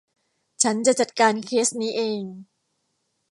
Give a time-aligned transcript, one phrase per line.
[0.63, 2.21] ฉันจะจัดการเคสนี้เอง